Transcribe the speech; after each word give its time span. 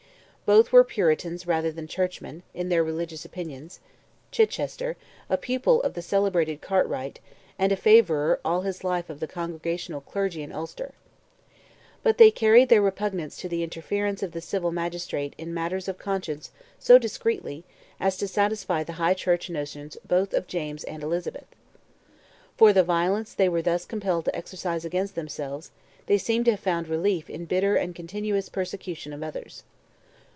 Both 0.43 0.73
were 0.73 0.83
Puritans 0.83 1.47
rather 1.47 1.71
than 1.71 1.87
Churchmen, 1.87 2.43
in 2.53 2.67
their 2.67 2.83
religious 2.83 3.23
opinions; 3.23 3.79
Chichester, 4.33 4.97
a 5.29 5.37
pupil 5.37 5.81
of 5.81 5.93
the 5.93 6.01
celebrated 6.01 6.59
Cartwright, 6.59 7.21
and 7.57 7.71
a 7.71 7.77
favourer 7.77 8.37
all 8.43 8.59
his 8.59 8.83
life 8.83 9.09
of 9.09 9.21
the 9.21 9.29
congregational 9.29 10.01
clergy 10.01 10.43
in 10.43 10.51
Ulster. 10.51 10.91
But 12.03 12.17
they 12.17 12.31
carried 12.31 12.67
their 12.67 12.81
repugnance 12.81 13.37
to 13.37 13.47
the 13.47 13.63
interference 13.63 14.21
of 14.21 14.33
the 14.33 14.41
civil 14.41 14.73
magistrate 14.73 15.35
in 15.37 15.53
matters 15.53 15.87
of 15.87 15.97
conscience 15.97 16.51
so 16.77 16.97
discreetly 16.97 17.63
as 17.97 18.17
to 18.17 18.27
satisfy 18.27 18.83
the 18.83 18.93
high 18.99 19.13
church 19.13 19.49
notions 19.49 19.95
both 20.05 20.33
of 20.33 20.47
James 20.47 20.83
and 20.83 21.01
Elizabeth. 21.01 21.47
For 22.57 22.73
the 22.73 22.83
violence 22.83 23.33
they 23.33 23.47
were 23.47 23.61
thus 23.61 23.85
compelled 23.85 24.25
to 24.25 24.35
exercise 24.35 24.83
against 24.83 25.15
themselves, 25.15 25.71
they 26.07 26.17
seem 26.17 26.43
to 26.43 26.51
have 26.51 26.59
found 26.59 26.89
relief 26.89 27.29
in 27.29 27.45
bitter 27.45 27.77
and 27.77 27.95
continuous 27.95 28.49
persecution 28.49 29.13
of 29.13 29.23
others. 29.23 29.63